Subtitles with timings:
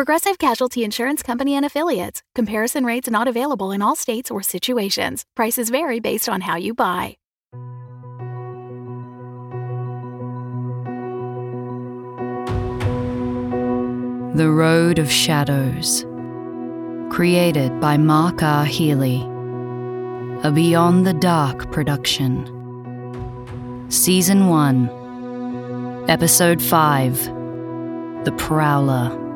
[0.00, 2.22] Progressive Casualty Insurance Company and Affiliates.
[2.34, 5.26] Comparison rates not available in all states or situations.
[5.36, 7.18] Prices vary based on how you buy.
[14.34, 16.06] The Road of Shadows.
[17.14, 18.64] Created by Mark R.
[18.64, 19.20] Healy.
[20.44, 22.46] A Beyond the Dark production.
[23.90, 26.08] Season 1.
[26.08, 27.24] Episode 5
[28.24, 29.29] The Prowler.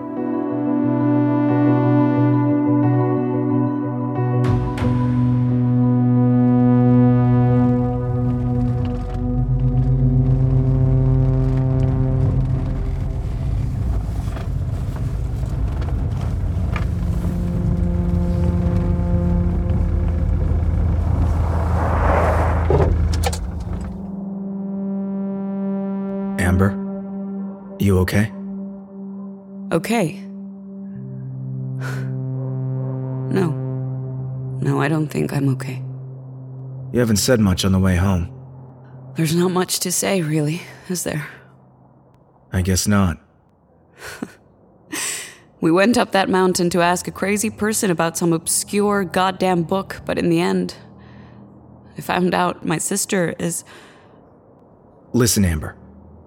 [27.79, 28.31] You okay?
[29.73, 30.21] Okay.
[33.31, 33.51] No.
[34.61, 35.83] No, I don't think I'm okay.
[36.93, 38.31] You haven't said much on the way home.
[39.17, 41.27] There's not much to say, really, is there?
[42.53, 43.19] I guess not.
[45.65, 50.03] We went up that mountain to ask a crazy person about some obscure goddamn book,
[50.05, 50.75] but in the end,
[51.97, 53.65] I found out my sister is.
[55.15, 55.75] Listen, Amber.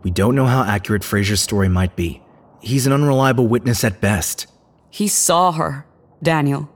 [0.04, 2.22] We don't know how accurate Fraser's story might be.
[2.62, 4.48] He's an unreliable witness at best.
[4.90, 5.86] He saw her,
[6.22, 6.70] Daniel.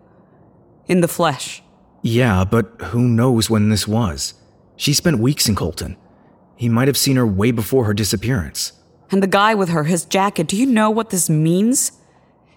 [0.88, 1.64] In the flesh.
[2.02, 4.34] Yeah, but who knows when this was?
[4.76, 5.98] She spent weeks in Colton.
[6.56, 8.74] He might have seen her way before her disappearance.
[9.12, 11.92] And the guy with her, his jacket, do you know what this means?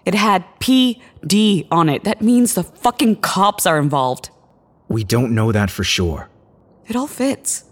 [0.05, 2.03] It had PD on it.
[2.03, 4.29] That means the fucking cops are involved.
[4.87, 6.29] We don't know that for sure.
[6.87, 7.65] It all fits.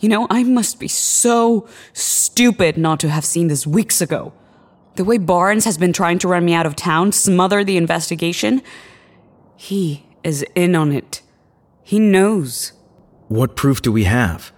[0.00, 4.32] You know, I must be so stupid not to have seen this weeks ago.
[4.94, 8.62] The way Barnes has been trying to run me out of town, smother the investigation,
[9.56, 11.22] he is in on it.
[11.82, 12.72] He knows.
[13.28, 14.52] What proof do we have?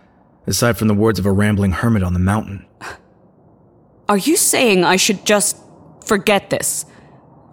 [0.46, 2.66] Aside from the words of a rambling hermit on the mountain.
[4.08, 5.56] Are you saying I should just
[6.04, 6.84] forget this?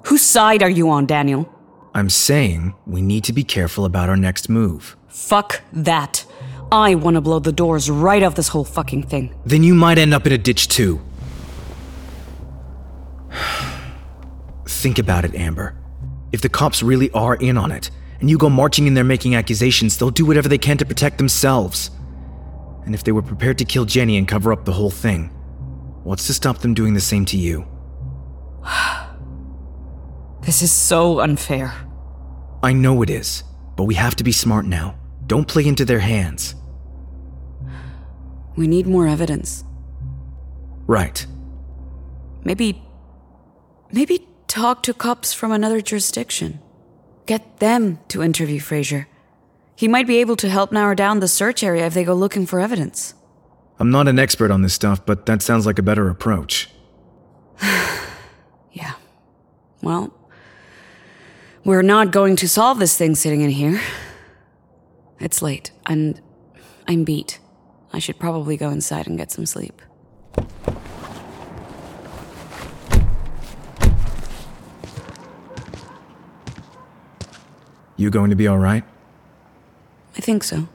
[0.06, 1.54] Whose side are you on, Daniel?
[1.94, 4.96] I'm saying we need to be careful about our next move.
[5.08, 6.25] Fuck that.
[6.72, 9.34] I want to blow the doors right off this whole fucking thing.
[9.46, 11.02] Then you might end up in a ditch too.
[14.66, 15.78] Think about it, Amber.
[16.32, 17.90] If the cops really are in on it,
[18.20, 21.18] and you go marching in there making accusations, they'll do whatever they can to protect
[21.18, 21.90] themselves.
[22.86, 25.28] And if they were prepared to kill Jenny and cover up the whole thing,
[26.04, 27.66] what's to stop them doing the same to you?
[30.42, 31.74] This is so unfair.
[32.64, 33.44] I know it is,
[33.76, 34.96] but we have to be smart now.
[35.28, 36.56] Don't play into their hands.
[38.56, 39.64] We need more evidence.
[40.88, 41.26] Right.
[42.44, 42.82] Maybe.
[43.92, 46.60] Maybe talk to cops from another jurisdiction.
[47.26, 49.08] Get them to interview Fraser.
[49.76, 52.46] He might be able to help narrow down the search area if they go looking
[52.46, 53.14] for evidence.
[53.80, 56.70] I'm not an expert on this stuff, but that sounds like a better approach.
[58.72, 58.94] Yeah.
[59.82, 60.14] Well,
[61.64, 63.82] we're not going to solve this thing sitting in here.
[65.20, 66.22] It's late, and
[66.88, 67.40] I'm beat.
[67.92, 69.82] I should probably go inside and get some sleep.
[77.96, 78.84] You going to be alright?
[80.16, 80.68] I think so.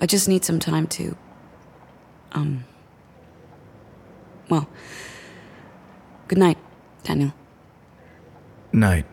[0.00, 1.16] I just need some time to.
[2.32, 2.64] Um.
[4.48, 4.68] Well.
[6.28, 6.58] Good night,
[7.02, 7.32] Daniel.
[8.72, 9.06] Night.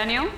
[0.00, 0.30] Daniel?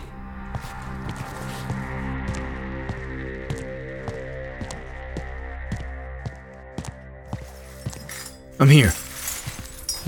[8.58, 8.90] I'm here.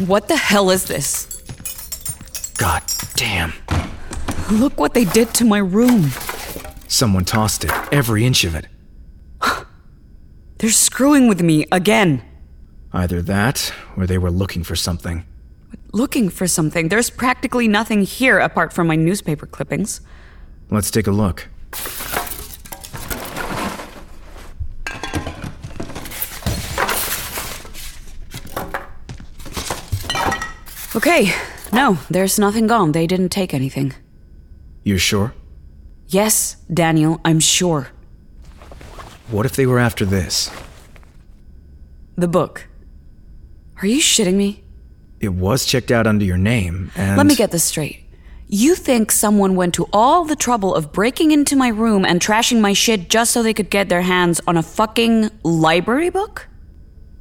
[0.09, 1.27] What the hell is this?
[2.59, 2.83] God
[3.15, 3.53] damn.
[4.51, 6.11] Look what they did to my room.
[6.89, 8.67] Someone tossed it, every inch of it.
[10.59, 12.25] They're screwing with me again.
[12.93, 15.25] Either that, or they were looking for something.
[15.94, 16.88] Looking for something.
[16.88, 20.00] There's practically nothing here apart from my newspaper clippings.
[20.70, 21.49] Let's take a look.
[30.96, 31.35] Okay,
[31.73, 32.93] no, there's nothing gone.
[32.93, 33.94] They didn't take anything.
[34.85, 35.35] You're sure?
[36.08, 37.88] Yes, Daniel, I'm sure.
[39.31, 40.50] What if they were after this?
[42.17, 42.67] The book.
[43.82, 44.64] Are you shitting me?
[45.25, 47.17] It was checked out under your name, and.
[47.17, 48.05] Let me get this straight.
[48.47, 52.61] You think someone went to all the trouble of breaking into my room and trashing
[52.61, 56.47] my shit just so they could get their hands on a fucking library book?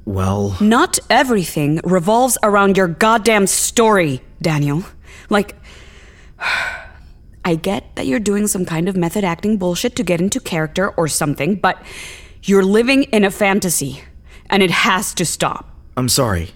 [0.05, 4.83] Well, Not everything revolves around your goddamn story, Daniel.
[5.29, 5.55] Like,
[7.45, 10.89] I get that you're doing some kind of method acting bullshit to get into character
[10.89, 11.81] or something, but
[12.43, 14.03] you're living in a fantasy,
[14.49, 15.69] and it has to stop.
[15.95, 16.51] I'm sorry.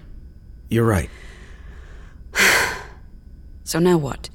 [0.68, 1.08] You're right.
[3.68, 4.30] So now what?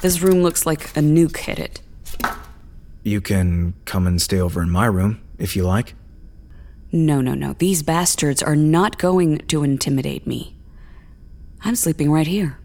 [0.00, 1.82] This room looks like a nuke hit it.
[3.02, 5.92] You can come and stay over in my room, if you like.
[6.90, 7.52] No, no, no.
[7.58, 10.56] These bastards are not going to intimidate me.
[11.66, 12.58] I'm sleeping right here.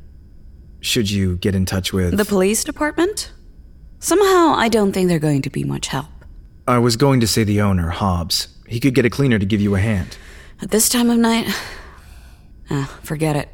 [0.79, 2.15] Should you get in touch with.
[2.15, 3.33] The police department?
[3.99, 6.07] Somehow, I don't think they're going to be much help.
[6.65, 8.47] I was going to say the owner, Hobbs.
[8.65, 10.15] He could get a cleaner to give you a hand.
[10.61, 11.53] At this time of night?
[12.69, 13.49] Ah, forget it.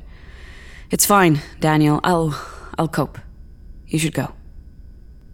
[0.91, 2.01] It's fine, Daniel.
[2.03, 2.37] I'll.
[2.77, 3.17] I'll cope.
[3.87, 4.33] You should go.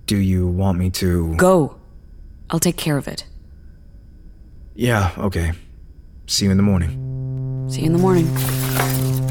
[0.05, 1.35] Do you want me to.
[1.35, 1.75] Go.
[2.49, 3.25] I'll take care of it.
[4.75, 5.53] Yeah, okay.
[6.27, 7.67] See you in the morning.
[7.69, 9.26] See you in the morning.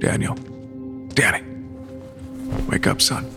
[0.00, 0.34] Daniel.
[1.14, 1.44] Danny.
[2.68, 3.30] Wake up, son.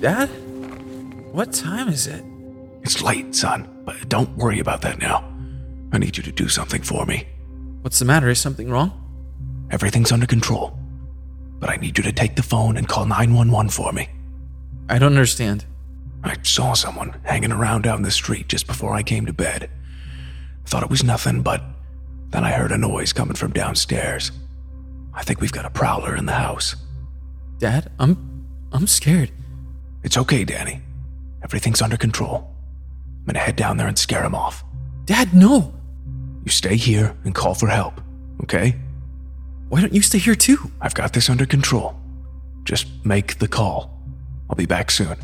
[0.00, 0.28] Dad?
[1.32, 2.24] What time is it?
[2.82, 5.24] It's late, son, but don't worry about that now.
[5.92, 7.26] I need you to do something for me.
[7.82, 8.28] What's the matter?
[8.28, 8.92] Is something wrong?
[9.70, 10.78] Everything's under control.
[11.58, 14.08] But I need you to take the phone and call 911 for me.
[14.88, 15.64] I don't understand.
[16.22, 19.70] I saw someone hanging around down the street just before I came to bed.
[20.66, 21.62] Thought it was nothing, but
[22.30, 24.32] then I heard a noise coming from downstairs.
[25.18, 26.76] I think we've got a prowler in the house.
[27.58, 29.32] Dad, I'm I'm scared.
[30.04, 30.80] It's okay, Danny.
[31.42, 32.54] Everything's under control.
[33.18, 34.62] I'm gonna head down there and scare him off.
[35.06, 35.74] Dad, no.
[36.44, 38.00] You stay here and call for help,
[38.44, 38.76] okay?
[39.70, 40.70] Why don't you stay here too?
[40.80, 41.96] I've got this under control.
[42.62, 43.98] Just make the call.
[44.48, 45.16] I'll be back soon.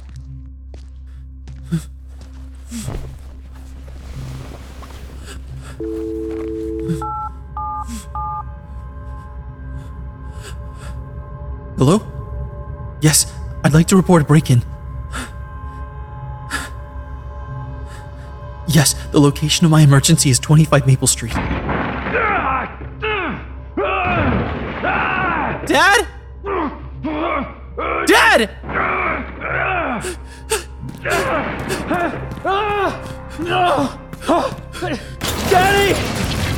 [11.76, 12.06] Hello?
[13.00, 13.32] Yes,
[13.64, 14.62] I'd like to report a break-in.
[18.68, 21.32] Yes, the location of my emergency is 25 Maple Street.
[25.66, 26.08] Dad?
[28.06, 28.50] Dad!
[33.40, 33.98] No!
[35.50, 35.92] Daddy!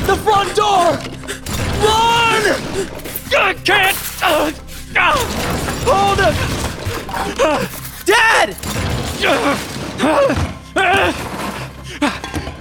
[0.06, 0.92] The front door!
[1.82, 2.42] Run!
[3.34, 3.96] I can't!
[4.22, 4.52] Uh,
[4.98, 6.34] Hold him!
[8.06, 8.56] Dad!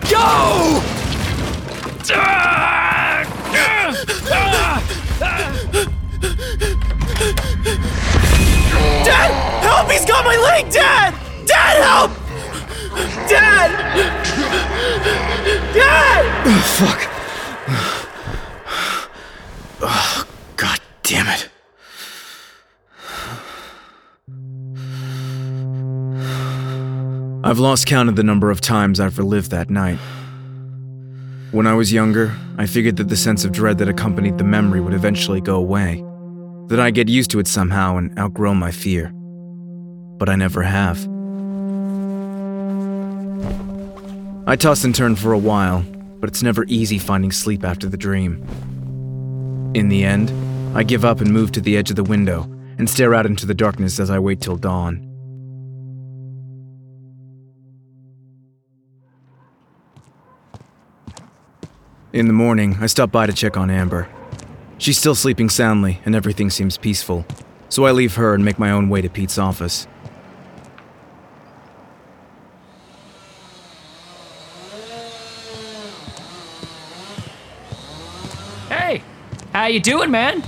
[0.09, 0.81] Go!
[2.03, 3.25] Dad!
[9.63, 9.91] Help!
[9.91, 10.69] He's got my leg!
[10.71, 11.13] Dad!
[11.45, 12.11] Dad, help!
[13.29, 13.71] Dad!
[15.73, 16.25] Dad!
[16.45, 17.14] Oh, fuck.
[27.45, 29.99] I've lost count of the number of times I've relived that night.
[31.51, 34.81] When I was younger, I figured that the sense of dread that accompanied the memory
[34.81, 36.03] would eventually go away,
[36.69, 39.11] that I'd get used to it somehow and outgrow my fear.
[40.17, 40.97] But I never have.
[44.47, 45.85] I toss and turn for a while,
[46.19, 48.41] but it's never easy finding sleep after the dream.
[49.75, 50.31] In the end,
[50.75, 52.49] I give up and move to the edge of the window
[52.79, 55.14] and stare out into the darkness as I wait till dawn.
[62.15, 64.07] In the morning, I stop by to check on Amber.
[64.77, 67.25] She's still sleeping soundly, and everything seems peaceful,
[67.67, 69.85] so I leave her and make my own way to Pete's office.
[78.69, 79.03] Hey,
[79.51, 80.41] how you doing, man?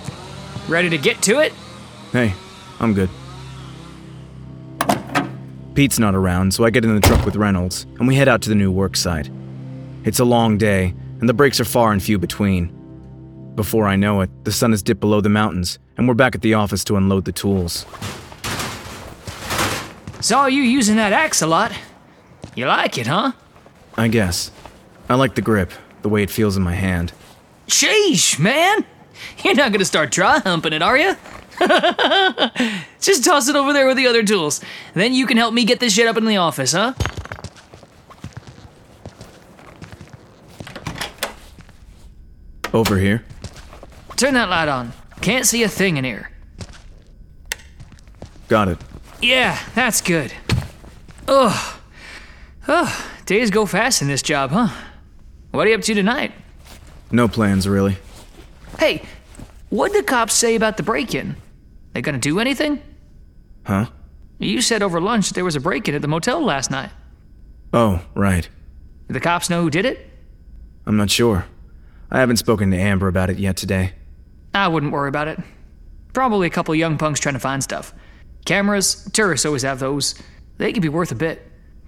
[0.69, 1.51] Ready to get to it?
[2.13, 2.33] Hey,
[2.79, 3.09] I'm good.
[5.73, 8.41] Pete's not around, so I get in the truck with Reynolds, and we head out
[8.43, 9.29] to the new worksite.
[10.05, 12.73] It's a long day, and the breaks are far and few between.
[13.55, 16.41] Before I know it, the sun has dipped below the mountains, and we're back at
[16.41, 17.85] the office to unload the tools.
[20.19, 21.71] Saw you using that axe a lot.
[22.55, 23.31] You like it, huh?
[23.95, 24.51] I guess.
[25.09, 25.71] I like the grip,
[26.01, 27.13] the way it feels in my hand.
[27.67, 28.85] Sheesh, man!
[29.43, 31.15] You're not gonna start dry humping it, are you?
[32.99, 34.61] Just toss it over there with the other tools.
[34.93, 36.93] Then you can help me get this shit up in the office, huh?
[42.77, 43.25] Over here?
[44.17, 44.93] Turn that light on.
[45.19, 46.29] Can't see a thing in here.
[48.49, 48.77] Got it.
[49.19, 50.31] Yeah, that's good.
[51.27, 51.79] Ugh.
[52.67, 53.05] Ugh.
[53.25, 54.67] Days go fast in this job, huh?
[55.49, 56.33] What are you up to tonight?
[57.09, 57.97] No plans, really.
[58.77, 59.01] Hey,
[59.69, 61.35] what'd the cops say about the break in?
[61.93, 62.79] They gonna do anything?
[63.65, 63.87] Huh?
[64.37, 66.91] You said over lunch that there was a break in at the motel last night.
[67.73, 68.47] Oh, right.
[69.07, 70.07] Do the cops know who did it?
[70.85, 71.47] I'm not sure.
[72.09, 73.93] I haven't spoken to Amber about it yet today.
[74.53, 75.39] I wouldn't worry about it.
[76.13, 77.93] Probably a couple young punks trying to find stuff.
[78.45, 80.15] Cameras, tourists always have those.
[80.57, 81.45] They could be worth a bit.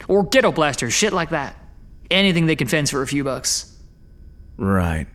[0.08, 1.56] Or ghetto blasters, shit like that.
[2.12, 3.78] Anything they can fence for a few bucks.
[4.58, 5.08] Right.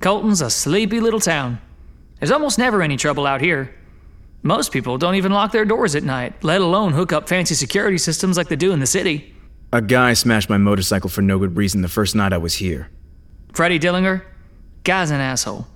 [0.00, 1.60] Colton's a sleepy little town.
[2.18, 3.74] There's almost never any trouble out here.
[4.42, 7.98] Most people don't even lock their doors at night, let alone hook up fancy security
[7.98, 9.34] systems like they do in the city.
[9.72, 12.88] A guy smashed my motorcycle for no good reason the first night I was here.
[13.52, 14.22] Freddie Dillinger?
[14.88, 15.66] Guy's an asshole.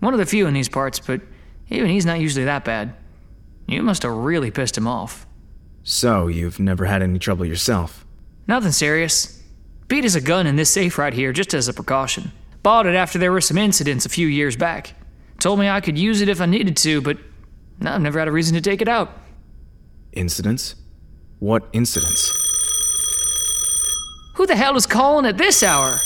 [0.00, 1.22] One of the few in these parts, but
[1.70, 2.92] even he's not usually that bad.
[3.66, 5.26] You must have really pissed him off.
[5.82, 8.04] So, you've never had any trouble yourself?
[8.46, 9.42] Nothing serious.
[9.88, 12.32] Pete has a gun in this safe right here just as a precaution.
[12.62, 14.92] Bought it after there were some incidents a few years back.
[15.38, 17.16] Told me I could use it if I needed to, but
[17.80, 19.10] I've never had a reason to take it out.
[20.12, 20.74] Incidents?
[21.38, 22.28] What incidents?
[24.34, 25.96] Who the hell is calling at this hour?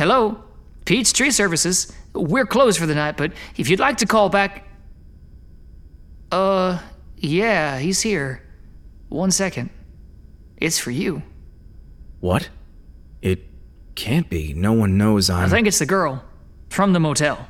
[0.00, 0.42] Hello?
[0.86, 1.92] Pete's Tree Services.
[2.14, 4.66] We're closed for the night, but if you'd like to call back.
[6.32, 6.78] Uh,
[7.18, 8.42] yeah, he's here.
[9.10, 9.68] One second.
[10.56, 11.22] It's for you.
[12.20, 12.48] What?
[13.20, 13.40] It
[13.94, 14.54] can't be.
[14.54, 15.44] No one knows I'm.
[15.44, 16.24] I think it's the girl
[16.70, 17.46] from the motel.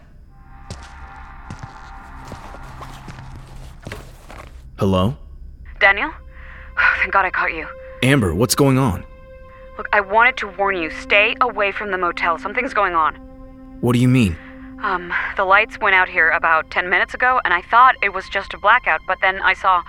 [4.76, 5.16] Hello?
[5.78, 6.10] Daniel?
[6.98, 7.68] Thank God I caught you.
[8.02, 9.04] Amber, what's going on?
[9.80, 10.90] Look, I wanted to warn you.
[10.90, 12.36] Stay away from the motel.
[12.36, 13.14] Something's going on.
[13.80, 14.36] What do you mean?
[14.82, 18.28] Um, the lights went out here about 10 minutes ago, and I thought it was
[18.28, 19.82] just a blackout, but then I saw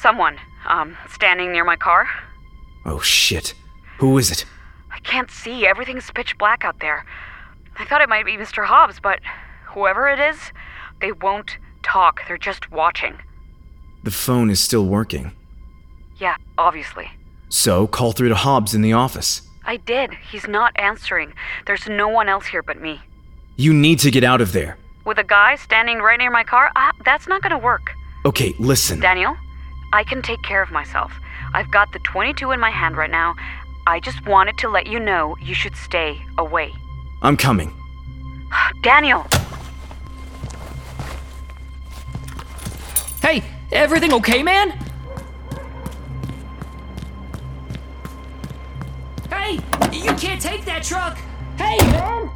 [0.00, 2.08] someone, um, standing near my car.
[2.86, 3.52] Oh shit.
[3.98, 4.46] Who is it?
[4.90, 5.66] I can't see.
[5.66, 7.04] Everything's pitch black out there.
[7.78, 8.64] I thought it might be Mr.
[8.64, 9.20] Hobbs, but
[9.66, 10.38] whoever it is,
[11.02, 12.22] they won't talk.
[12.26, 13.18] They're just watching.
[14.04, 15.32] The phone is still working.
[16.16, 17.10] Yeah, obviously.
[17.48, 19.42] So, call through to Hobbs in the office.
[19.64, 20.14] I did.
[20.30, 21.32] He's not answering.
[21.66, 23.00] There's no one else here but me.
[23.56, 24.76] You need to get out of there.
[25.04, 27.92] With a guy standing right near my car, ah, that's not gonna work.
[28.24, 29.00] Okay, listen.
[29.00, 29.36] Daniel,
[29.92, 31.12] I can take care of myself.
[31.54, 33.34] I've got the 22 in my hand right now.
[33.86, 36.72] I just wanted to let you know you should stay away.
[37.22, 37.72] I'm coming.
[38.82, 39.26] Daniel!
[43.22, 44.85] Hey, everything okay, man?
[50.06, 51.18] You can't take that truck!
[51.58, 52.30] Hey, man!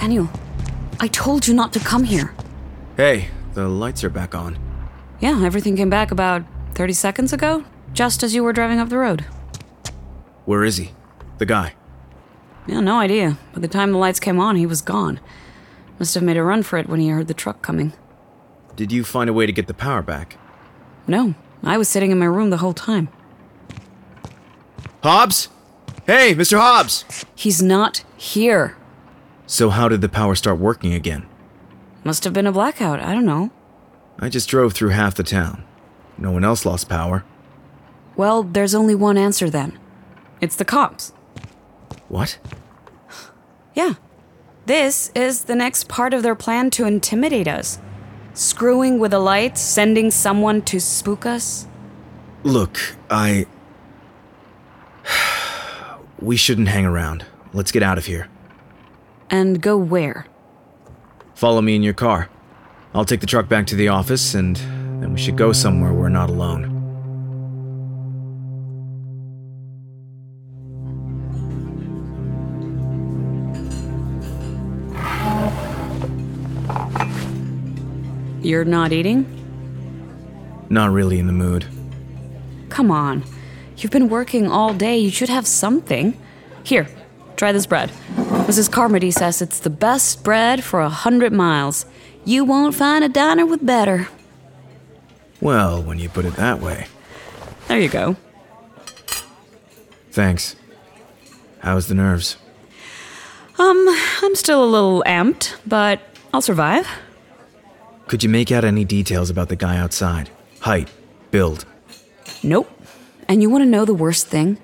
[0.00, 0.28] Daniel,
[0.98, 2.34] I told you not to come here.
[2.96, 4.58] Hey, the lights are back on.
[5.20, 6.42] Yeah, everything came back about
[6.74, 9.24] 30 seconds ago, just as you were driving up the road.
[10.44, 10.90] Where is he?
[11.38, 11.74] The guy.
[12.66, 13.38] Yeah, no idea.
[13.54, 15.20] By the time the lights came on, he was gone.
[16.00, 17.92] Must have made a run for it when he heard the truck coming.
[18.74, 20.36] Did you find a way to get the power back?
[21.06, 23.08] No, I was sitting in my room the whole time.
[25.04, 25.48] Hobbs?
[26.06, 26.58] Hey, Mr.
[26.58, 27.24] Hobbs!
[27.36, 28.76] He's not here.
[29.50, 31.26] So, how did the power start working again?
[32.04, 33.00] Must have been a blackout.
[33.00, 33.50] I don't know.
[34.16, 35.64] I just drove through half the town.
[36.16, 37.24] No one else lost power.
[38.14, 39.76] Well, there's only one answer then.
[40.40, 41.12] It's the cops.
[42.06, 42.38] What?
[43.74, 43.94] Yeah.
[44.66, 47.80] This is the next part of their plan to intimidate us.
[48.34, 51.66] Screwing with the lights, sending someone to spook us?
[52.44, 52.78] Look,
[53.10, 53.46] I.
[56.20, 57.24] We shouldn't hang around.
[57.52, 58.29] Let's get out of here.
[59.30, 60.26] And go where?
[61.34, 62.28] Follow me in your car.
[62.92, 66.08] I'll take the truck back to the office, and then we should go somewhere we're
[66.08, 66.76] not alone.
[78.42, 79.26] You're not eating?
[80.70, 81.66] Not really in the mood.
[82.68, 83.22] Come on.
[83.76, 84.98] You've been working all day.
[84.98, 86.20] You should have something.
[86.64, 86.88] Here,
[87.36, 87.92] try this bread.
[88.50, 88.68] Mrs.
[88.68, 91.86] Carmody says it's the best bread for a hundred miles.
[92.24, 94.08] You won't find a diner with better.
[95.40, 96.88] Well, when you put it that way.
[97.68, 98.16] There you go.
[100.10, 100.56] Thanks.
[101.60, 102.38] How's the nerves?
[103.56, 103.86] Um,
[104.20, 106.00] I'm still a little amped, but
[106.34, 106.88] I'll survive.
[108.08, 110.28] Could you make out any details about the guy outside?
[110.58, 110.90] Height,
[111.30, 111.66] build.
[112.42, 112.68] Nope.
[113.28, 114.58] And you want to know the worst thing?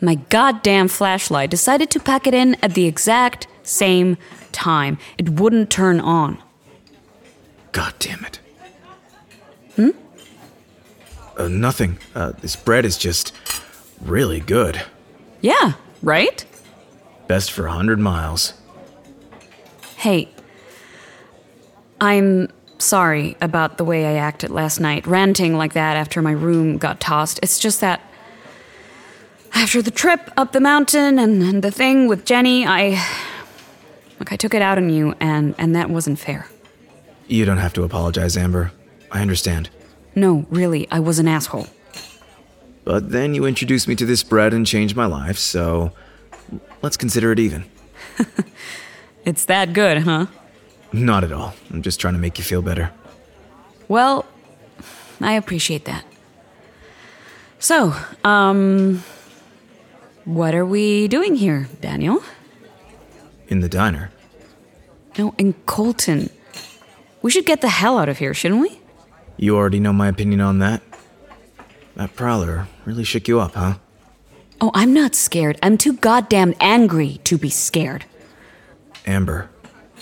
[0.00, 4.16] My goddamn flashlight decided to pack it in at the exact same
[4.52, 4.98] time.
[5.16, 6.38] It wouldn't turn on.
[7.72, 8.40] God damn it.
[9.76, 9.90] Hmm?
[11.36, 11.98] Uh, nothing.
[12.14, 13.34] Uh, this bread is just
[14.00, 14.82] really good.
[15.40, 16.44] Yeah, right?
[17.26, 18.54] Best for a hundred miles.
[19.96, 20.28] Hey,
[22.00, 26.78] I'm sorry about the way I acted last night, ranting like that after my room
[26.78, 27.40] got tossed.
[27.42, 28.00] It's just that
[29.68, 32.98] after the trip up the mountain and, and the thing with Jenny, I.
[34.18, 36.48] Look, I took it out on you, and, and that wasn't fair.
[37.26, 38.72] You don't have to apologize, Amber.
[39.12, 39.68] I understand.
[40.14, 41.66] No, really, I was an asshole.
[42.84, 45.92] But then you introduced me to this bread and changed my life, so
[46.80, 47.64] let's consider it even.
[49.26, 50.26] It's that good, huh?
[50.90, 51.52] Not at all.
[51.70, 52.90] I'm just trying to make you feel better.
[53.86, 54.24] Well,
[55.20, 56.06] I appreciate that.
[57.58, 59.04] So, um.
[60.28, 62.22] What are we doing here, Daniel?
[63.48, 64.10] In the diner.
[65.16, 66.28] No, in Colton.
[67.22, 68.78] We should get the hell out of here, shouldn't we?
[69.38, 70.82] You already know my opinion on that?
[71.96, 73.76] That prowler really shook you up, huh?
[74.60, 75.58] Oh, I'm not scared.
[75.62, 78.04] I'm too goddamn angry to be scared.
[79.06, 79.48] Amber,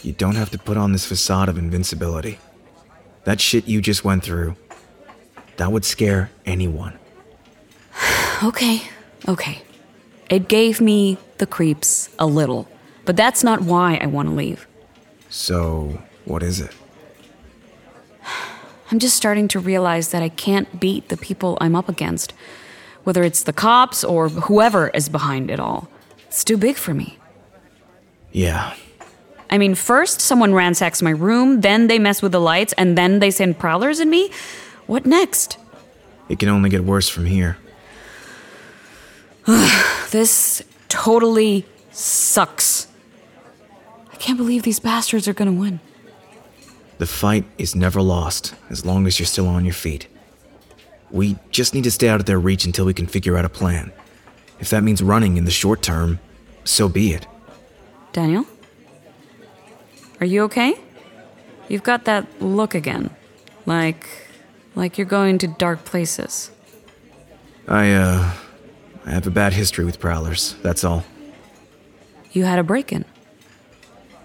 [0.02, 2.40] you don't have to put on this facade of invincibility.
[3.22, 4.56] That shit you just went through,
[5.56, 6.98] that would scare anyone.
[8.42, 8.82] Okay,
[9.26, 9.62] okay.
[10.28, 12.68] It gave me the creeps a little,
[13.04, 14.66] but that's not why I want to leave.
[15.28, 16.74] So, what is it?
[18.90, 22.32] I'm just starting to realize that I can't beat the people I'm up against,
[23.04, 25.88] whether it's the cops or whoever is behind it all.
[26.26, 27.18] It's too big for me.
[28.32, 28.74] Yeah,
[29.48, 33.20] I mean, first someone ransacks my room, then they mess with the lights, and then
[33.20, 34.30] they send prowlers at me?
[34.86, 35.58] What next?
[36.28, 37.56] it can only get worse from here.
[40.10, 42.86] This totally sucks.
[44.12, 45.80] I can't believe these bastards are gonna win.
[46.98, 50.06] The fight is never lost as long as you're still on your feet.
[51.10, 53.48] We just need to stay out of their reach until we can figure out a
[53.48, 53.92] plan.
[54.60, 56.18] If that means running in the short term,
[56.64, 57.26] so be it.
[58.12, 58.46] Daniel?
[60.20, 60.74] Are you okay?
[61.68, 63.10] You've got that look again.
[63.66, 64.06] Like.
[64.74, 66.50] like you're going to dark places.
[67.68, 68.32] I, uh.
[69.06, 71.04] I have a bad history with prowlers, that's all.
[72.32, 73.04] You had a break in.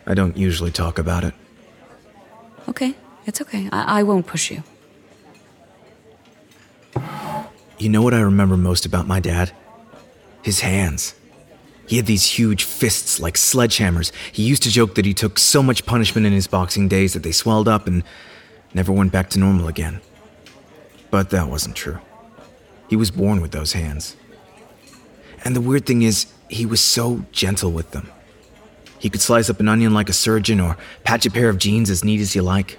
[0.07, 1.35] I don't usually talk about it.
[2.67, 2.95] Okay,
[3.27, 3.69] it's okay.
[3.71, 4.63] I, I won't push you.
[7.77, 9.51] You know what I remember most about my dad?
[10.41, 11.15] His hands.
[11.87, 14.11] He had these huge fists like sledgehammers.
[14.31, 17.23] He used to joke that he took so much punishment in his boxing days that
[17.23, 18.03] they swelled up and
[18.73, 20.01] never went back to normal again.
[21.11, 21.99] But that wasn't true.
[22.89, 24.15] He was born with those hands.
[25.43, 28.11] And the weird thing is, he was so gentle with them.
[28.99, 31.89] He could slice up an onion like a surgeon or patch a pair of jeans
[31.89, 32.77] as neat as you like.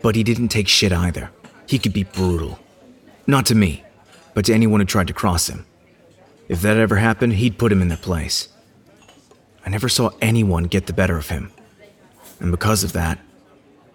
[0.00, 1.30] But he didn't take shit either.
[1.66, 2.58] He could be brutal.
[3.26, 3.84] Not to me,
[4.32, 5.66] but to anyone who tried to cross him.
[6.48, 8.48] If that ever happened, he'd put him in their place.
[9.66, 11.52] I never saw anyone get the better of him.
[12.40, 13.18] And because of that,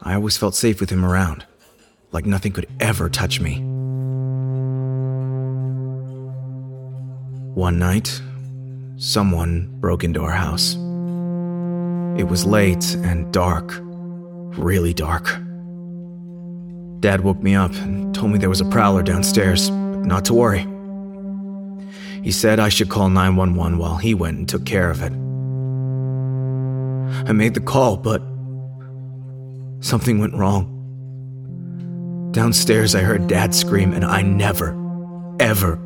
[0.03, 1.45] I always felt safe with him around,
[2.11, 3.72] like nothing could ever touch me.
[7.55, 8.19] One night,
[8.97, 10.73] someone broke into our house.
[12.19, 13.79] It was late and dark,
[14.57, 15.25] really dark.
[16.99, 20.33] Dad woke me up and told me there was a prowler downstairs, but not to
[20.33, 20.65] worry.
[22.23, 25.13] He said I should call 911 while he went and took care of it.
[27.29, 28.23] I made the call, but
[29.79, 30.71] something went wrong.
[32.31, 34.75] Downstairs, I heard Dad scream, and I never,
[35.39, 35.79] ever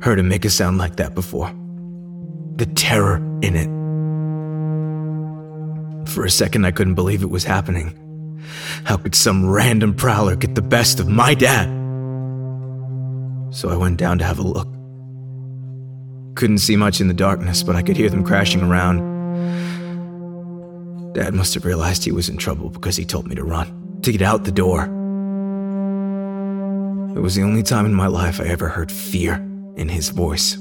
[0.00, 1.52] heard him make a sound like that before.
[2.56, 3.76] The terror in it.
[6.08, 8.02] For a second, I couldn't believe it was happening.
[8.84, 11.68] How could some random prowler get the best of my dad?
[13.50, 14.68] So I went down to have a look.
[16.36, 19.14] Couldn't see much in the darkness, but I could hear them crashing around.
[21.14, 24.12] Dad must have realized he was in trouble because he told me to run, to
[24.12, 24.84] get out the door.
[27.16, 29.45] It was the only time in my life I ever heard fear
[29.76, 30.56] in his voice.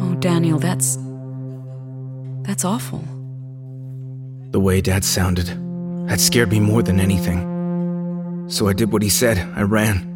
[0.00, 0.98] Oh, Daniel, that's.
[2.42, 3.04] That's awful.
[4.50, 5.48] The way Dad sounded
[6.08, 8.46] had scared me more than anything.
[8.48, 9.38] So I did what he said.
[9.56, 10.08] I ran.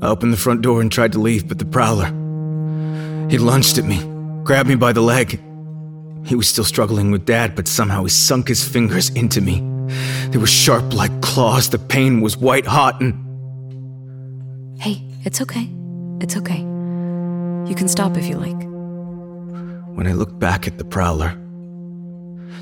[0.00, 2.06] I opened the front door and tried to leave, but the prowler.
[3.30, 3.98] He lunged at me,
[4.44, 5.40] grabbed me by the leg.
[6.24, 9.60] He was still struggling with Dad, but somehow he sunk his fingers into me.
[10.30, 11.68] They were sharp like claws.
[11.68, 13.20] The pain was white hot and.
[14.80, 15.68] Hey, it's okay.
[16.20, 16.58] It's okay.
[17.68, 18.60] You can stop if you like.
[19.96, 21.34] When I looked back at the prowler,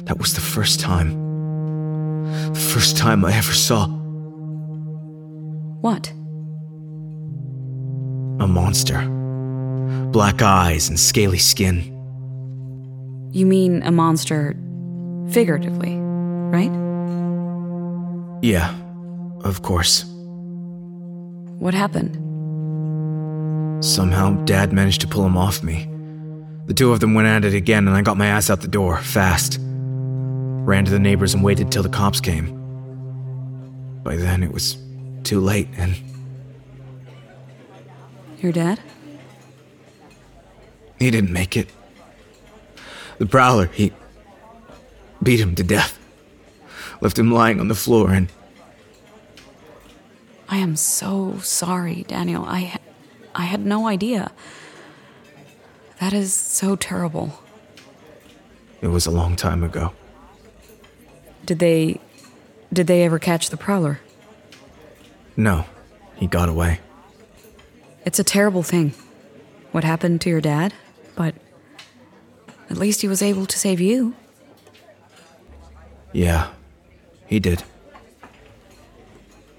[0.04, 1.10] that was the first time.
[2.52, 3.86] The first time I ever saw
[5.80, 6.12] What?
[8.40, 9.00] a monster.
[10.10, 11.76] Black eyes and scaly skin.
[13.32, 14.56] You mean a monster
[15.30, 16.70] figuratively, right?
[18.42, 18.74] Yeah,
[19.44, 20.04] of course.
[21.58, 22.18] What happened?
[23.82, 25.88] Somehow, Dad managed to pull him off me.
[26.66, 28.68] The two of them went at it again, and I got my ass out the
[28.68, 29.58] door, fast.
[29.60, 32.60] Ran to the neighbors and waited till the cops came.
[34.04, 34.76] By then, it was
[35.24, 35.96] too late, and
[38.40, 38.80] Your dad?
[41.00, 41.68] he didn't make it.
[43.18, 43.92] The prowler, he
[45.20, 45.98] beat him to death.
[47.00, 48.28] Left him lying on the floor, and
[50.48, 52.44] I am so sorry, Daniel.
[52.44, 52.78] I
[53.34, 54.30] I had no idea.
[56.00, 57.38] That is so terrible.
[58.80, 59.92] it was a long time ago.
[61.46, 62.00] Did they
[62.72, 64.00] did they ever catch the prowler?
[65.36, 65.64] No,
[66.16, 66.80] he got away.
[68.04, 68.94] It's a terrible thing.
[69.72, 70.74] What happened to your dad?
[71.14, 71.34] But
[72.70, 74.14] at least he was able to save you.
[76.12, 76.48] Yeah,
[77.26, 77.62] he did.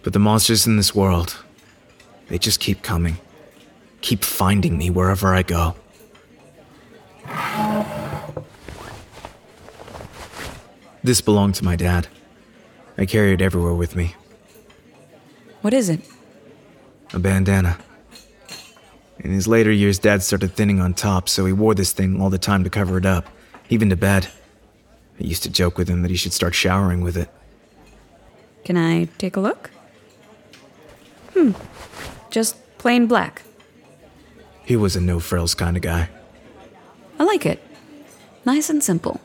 [0.03, 1.37] But the monsters in this world,
[2.27, 3.17] they just keep coming.
[4.03, 5.75] Keep finding me wherever I go.
[11.01, 12.09] This belonged to my dad.
[12.97, 14.13] I carry it everywhere with me.
[15.61, 16.01] What is it?
[17.13, 17.77] A bandana.
[19.19, 22.29] In his later years, Dad started thinning on top, so he wore this thing all
[22.29, 23.29] the time to cover it up,
[23.69, 24.27] even to bed.
[25.17, 27.29] I used to joke with him that he should start showering with it.
[28.65, 29.71] Can I take a look?
[31.33, 31.51] Hmm.
[32.31, 33.43] Just plain black.
[34.65, 36.09] He was a no frills kind of guy.
[37.19, 37.61] I like it.
[38.45, 39.21] Nice and simple.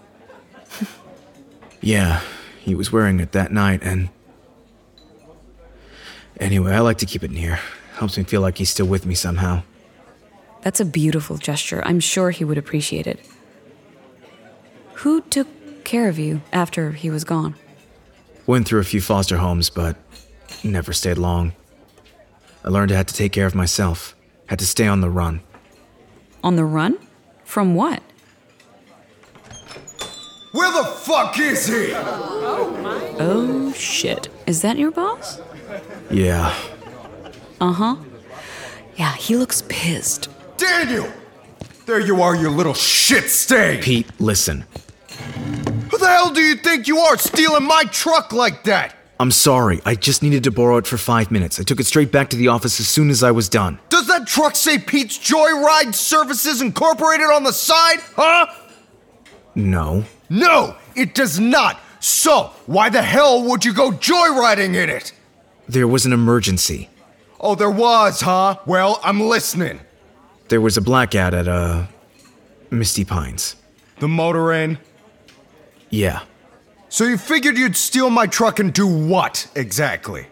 [1.81, 2.21] Yeah,
[2.61, 4.09] he was wearing it that night, and.
[6.41, 7.59] Anyway, I like to keep it near.
[7.95, 9.63] Helps me feel like he's still with me somehow.
[10.63, 11.83] That's a beautiful gesture.
[11.85, 13.21] I'm sure he would appreciate it.
[14.95, 15.49] Who took
[15.85, 17.55] care of you after he was gone?
[18.47, 19.97] Went through a few foster homes, but
[20.65, 21.53] never stayed long.
[22.65, 24.17] I learned I had to take care of myself,
[24.49, 25.41] had to stay on the run.
[26.43, 26.99] On the run?
[27.45, 28.03] From what?
[30.53, 31.93] Where the fuck is he?
[31.95, 34.29] Oh shit.
[34.47, 35.41] Is that your boss?
[36.11, 36.55] Yeah,
[37.61, 37.97] Uh huh.
[38.97, 40.29] Yeah, he looks pissed.
[40.57, 41.07] Daniel!
[41.87, 43.81] There you are, you little shit stain!
[43.83, 44.65] Pete, listen.
[45.91, 48.95] Who the hell do you think you are stealing my truck like that?
[49.21, 51.59] I'm sorry, I just needed to borrow it for five minutes.
[51.59, 53.81] I took it straight back to the office as soon as I was done.
[53.89, 57.99] Does that truck say Pete's Joyride Services Incorporated on the side?
[58.15, 58.47] Huh?
[59.57, 60.05] No.
[60.31, 61.81] No, it does not.
[62.01, 65.13] So, why the hell would you go joyriding in it?
[65.69, 66.89] There was an emergency.
[67.41, 68.59] Oh, there was, huh?
[68.67, 69.81] Well, I'm listening.
[70.49, 71.87] There was a blackout at, uh.
[72.71, 73.57] Misty Pines.
[73.99, 74.79] The motor inn.
[75.91, 76.21] Yeah.
[76.91, 80.27] So you figured you'd steal my truck and do what exactly?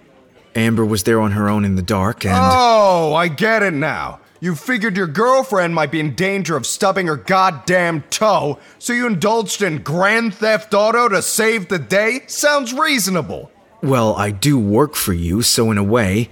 [0.54, 2.34] Amber was there on her own in the dark, and.
[2.34, 4.20] Oh, I get it now.
[4.40, 9.06] You figured your girlfriend might be in danger of stubbing her goddamn toe, so you
[9.06, 12.20] indulged in Grand Theft Auto to save the day?
[12.26, 13.50] Sounds reasonable.
[13.82, 16.30] Well, I do work for you, so in a way,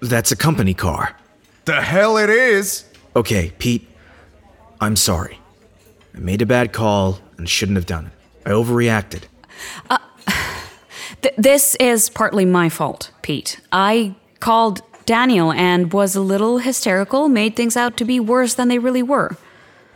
[0.00, 1.16] that's a company car.
[1.64, 2.84] The hell it is!
[3.16, 3.88] Okay, Pete,
[4.80, 5.38] I'm sorry.
[6.14, 8.12] I made a bad call and shouldn't have done it.
[8.46, 9.22] I overreacted.
[11.22, 13.60] Th- this is partly my fault, Pete.
[13.72, 18.68] I called Daniel and was a little hysterical, made things out to be worse than
[18.68, 19.36] they really were.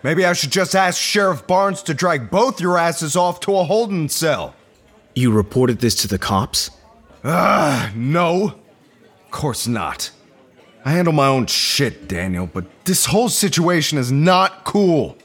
[0.03, 3.65] Maybe I should just ask Sheriff Barnes to drag both your asses off to a
[3.65, 4.55] holding cell.
[5.15, 6.71] You reported this to the cops?
[7.25, 8.55] Ah, no.
[9.25, 10.11] Of course not.
[10.85, 15.19] I handle my own shit, Daniel, but this whole situation is not cool.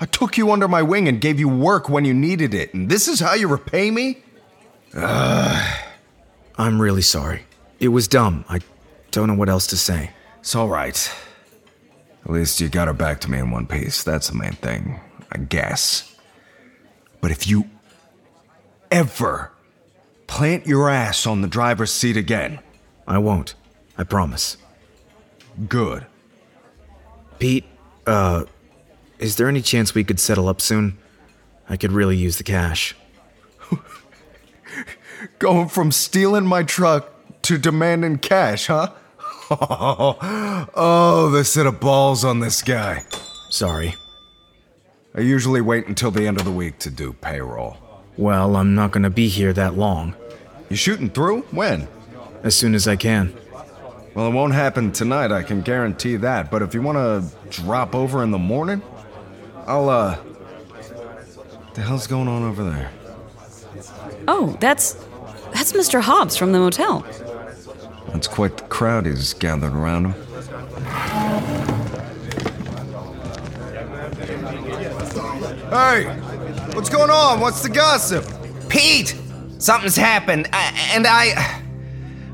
[0.00, 2.88] I took you under my wing and gave you work when you needed it, and
[2.88, 4.22] this is how you repay me?
[4.94, 7.44] I'm really sorry.
[7.78, 8.44] It was dumb.
[8.48, 8.60] I
[9.10, 10.10] don't know what else to say.
[10.40, 11.12] It's alright.
[12.24, 14.02] At least you got her back to me in one piece.
[14.02, 15.00] That's the main thing,
[15.32, 16.14] I guess.
[17.20, 17.68] But if you
[18.90, 19.52] ever
[20.26, 22.60] plant your ass on the driver's seat again,
[23.06, 23.54] I won't.
[23.98, 24.56] I promise.
[25.68, 26.06] good.
[27.38, 27.64] Pete,
[28.06, 28.44] uh,
[29.20, 30.96] is there any chance we could settle up soon?
[31.68, 32.96] I could really use the cash.
[35.38, 38.92] Going from stealing my truck to demanding cash, huh?
[39.50, 43.04] oh, the set of balls on this guy.
[43.50, 43.94] Sorry.
[45.14, 47.76] I usually wait until the end of the week to do payroll.
[48.16, 50.14] Well, I'm not gonna be here that long.
[50.70, 51.42] You shooting through?
[51.50, 51.88] When?
[52.42, 53.34] As soon as I can.
[54.14, 56.50] Well, it won't happen tonight, I can guarantee that.
[56.50, 58.82] But if you want to drop over in the morning,
[59.66, 60.18] I'll, uh.
[61.74, 62.90] The hell's going on over there?
[64.28, 64.94] Oh, that's.
[65.52, 66.00] That's Mr.
[66.00, 67.00] Hobbs from the motel.
[68.12, 70.14] That's quite the crowd he's gathered around him.
[75.70, 76.04] Hey!
[76.74, 77.40] What's going on?
[77.40, 78.24] What's the gossip?
[78.68, 79.16] Pete!
[79.58, 81.62] Something's happened, I, and I.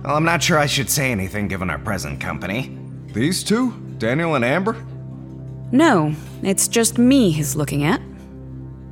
[0.04, 2.78] Well, I'm not sure I should say anything given our present company.
[3.12, 3.72] These two?
[3.98, 4.76] Daniel and Amber?
[5.72, 8.00] No, it's just me he's looking at.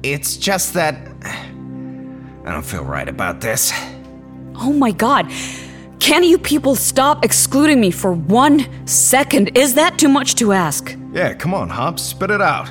[0.02, 0.96] It's just that.
[1.22, 3.72] I don't feel right about this.
[4.56, 5.30] Oh my god.
[5.98, 9.56] Can you people stop excluding me for one second?
[9.56, 10.94] Is that too much to ask?
[11.12, 12.68] Yeah, come on, Hobbs, spit it out.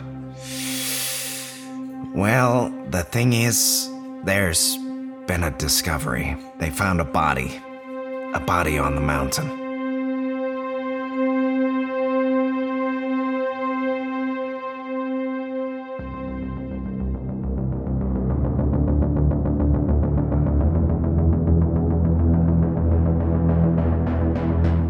[2.14, 3.90] Well, the thing is,
[4.24, 4.78] there's
[5.26, 6.38] been a discovery.
[6.60, 7.60] They found a body.
[8.36, 9.63] A body on the mountain.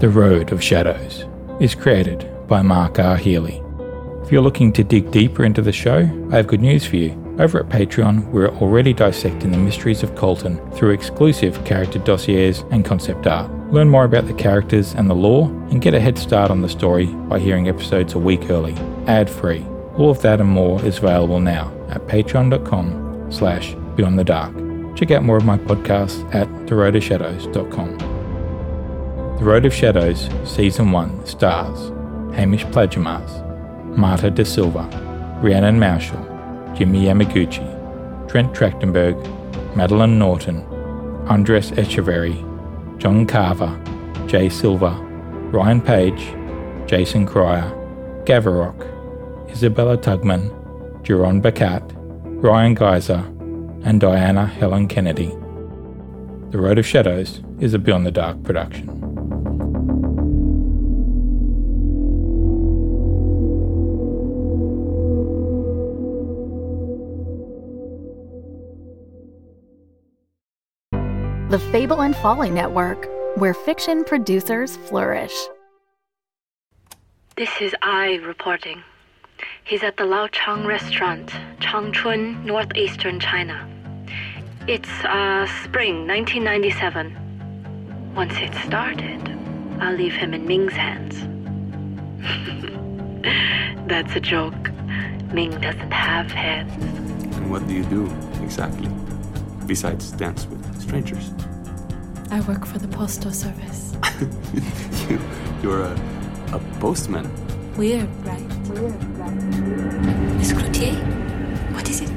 [0.04, 1.24] The Road of Shadows
[1.62, 3.16] is created by Mark R.
[3.16, 3.64] Healy.
[4.22, 7.12] If you're looking to dig deeper into the show, I have good news for you.
[7.40, 12.84] Over at Patreon, we're already dissecting the mysteries of Colton through exclusive character dossiers and
[12.84, 13.50] concept art.
[13.72, 16.68] Learn more about the characters and the lore, and get a head start on the
[16.68, 18.74] story by hearing episodes a week early,
[19.08, 19.66] ad-free.
[19.96, 24.54] All of that and more is available now at patreon.com slash beyond the dark.
[24.98, 28.13] Check out more of my podcasts at theroadofshadows.com.
[29.44, 31.90] The Road of Shadows Season 1 stars
[32.34, 33.44] Hamish Plaggemars,
[33.98, 34.88] Marta da Silva,
[35.44, 39.18] Rhiannon Moushall, Jimmie Yamaguchi, Trent Trachtenberg,
[39.76, 40.62] Madeleine Norton,
[41.28, 42.38] Andres Echeverry,
[43.00, 43.78] Jon Kava,
[44.28, 44.92] Jay Silver,
[45.52, 46.34] Ryan Paige,
[46.88, 47.70] Jason Cryer,
[48.24, 48.80] Gavaroc,
[49.52, 50.52] Isabella Tugman,
[51.04, 51.84] Jerron Bacat,
[52.42, 53.26] Ryan Gaiser,
[53.84, 55.36] and Diana Helen Kennedy.
[56.52, 59.03] The Road of Shadows is a Beyond the Dark production.
[71.54, 75.36] The Fable and Folly Network, where fiction producers flourish.
[77.38, 78.82] This is I reporting.
[79.64, 83.70] He's at the Lao Chang restaurant, Changchun, northeastern China.
[84.68, 88.16] It's uh, spring 1997.
[88.16, 89.22] Once it's started,
[89.80, 91.20] I'll leave him in Ming's hands.
[93.88, 94.72] That's a joke.
[95.32, 96.74] Ming doesn't have hands.
[97.36, 98.12] And what do you do
[98.42, 98.90] exactly?
[99.66, 101.32] Besides dance with strangers?
[102.30, 103.96] I work for the postal service.
[105.10, 105.20] you,
[105.62, 106.00] you're a,
[106.52, 107.30] a postman.
[107.78, 108.42] Weird, right?
[108.70, 109.34] Weird, right?
[110.38, 110.96] Miss Cloutier,
[111.74, 112.12] what is it?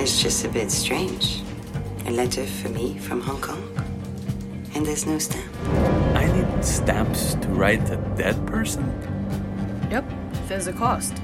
[0.00, 1.42] It's just a bit strange.
[2.06, 3.62] A letter for me from Hong Kong.
[4.74, 5.52] And there's no stamp.
[6.14, 8.84] I need stamps to write a dead person?
[9.90, 10.04] Yep,
[10.48, 11.18] there's a cost.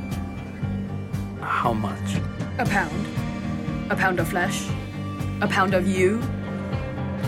[1.40, 2.16] How much?
[2.58, 3.06] A pound.
[3.90, 4.64] A pound of flesh
[5.41, 6.21] A pound of you.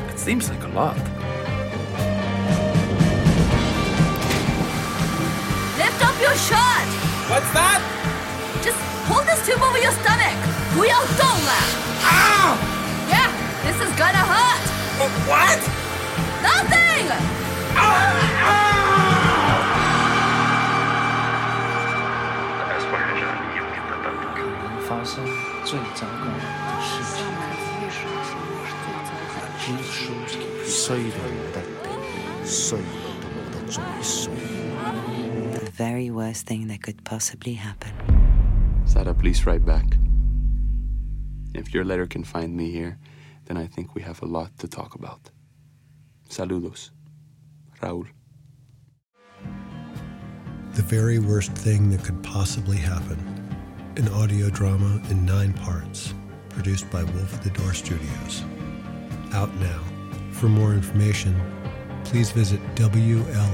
[0.10, 0.98] It seems like a lot.
[5.78, 6.88] Lift up your shirt!
[7.30, 7.82] What's that?
[8.64, 10.38] Just hold this tube over your stomach!
[10.76, 11.52] 不要动了!
[12.06, 12.58] Ow!
[13.10, 13.30] Yeah,
[13.64, 14.64] this is gonna hurt!
[15.28, 15.60] What?
[16.42, 16.80] Nothing!
[24.88, 25.24] 发生
[25.64, 26.63] 最糟糕
[30.66, 31.88] 衰到冇得顶，
[32.46, 32.84] 衰到
[33.26, 34.32] 冇得再衰。
[35.54, 37.92] The very worst thing that could possibly happen.
[38.86, 39.98] Sada, please write back.
[41.54, 42.98] If your letter can find me here,
[43.46, 45.32] then I think we have a lot to talk about.
[46.30, 46.92] Saludos.
[47.82, 48.08] Raúl.
[50.74, 53.18] The very worst thing that could possibly happen.
[53.98, 56.14] An audio drama in nine parts,
[56.50, 58.44] produced by Wolf at the Door Studios.
[59.35, 59.81] Out now.
[60.31, 61.35] For more information,
[62.05, 63.45] please visit WLFDR.com.